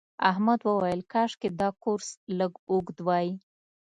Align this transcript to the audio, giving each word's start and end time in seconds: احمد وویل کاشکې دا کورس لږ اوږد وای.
احمد 0.29 0.59
وویل 0.63 1.01
کاشکې 1.13 1.49
دا 1.59 1.69
کورس 1.83 2.09
لږ 2.39 2.53
اوږد 2.71 2.97
وای. 3.07 3.27